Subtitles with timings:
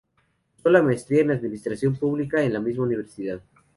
[0.55, 3.39] Cursó la Maestría en Administración Pública en la misma universidad.